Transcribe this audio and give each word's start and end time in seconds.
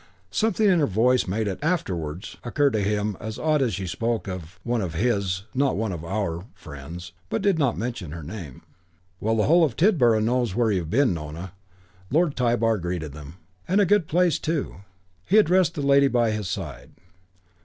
Something 0.31 0.65
in 0.67 0.79
her 0.79 0.87
voice 0.87 1.27
made 1.27 1.47
it 1.47 1.59
afterwards 1.61 2.35
occur 2.43 2.71
to 2.71 2.81
him 2.81 3.15
as 3.19 3.37
odd 3.37 3.61
that 3.61 3.69
she 3.69 3.85
spoke 3.85 4.27
of 4.27 4.59
one 4.63 4.81
of 4.81 4.95
"his", 4.95 5.43
not 5.53 5.75
one 5.77 5.91
of 5.91 6.03
"our" 6.03 6.47
friends, 6.55 7.11
and 7.29 7.43
did 7.43 7.59
not 7.59 7.77
mention 7.77 8.11
her 8.11 8.23
name. 8.23 8.63
"Well, 9.19 9.35
the 9.35 9.43
whole 9.43 9.63
of 9.63 9.75
Tidborough 9.75 10.19
knows 10.23 10.55
where 10.55 10.71
you've 10.71 10.89
been, 10.89 11.13
Nona," 11.13 11.51
Lord 12.09 12.35
Tybar 12.35 12.79
greeted 12.79 13.13
them. 13.13 13.35
"And 13.67 13.79
a 13.79 13.85
good 13.85 14.07
place 14.07 14.39
too." 14.39 14.77
He 15.23 15.37
addressed 15.37 15.75
the 15.75 15.81
lady 15.83 16.07
by 16.07 16.31
his 16.31 16.49
side. 16.49 16.93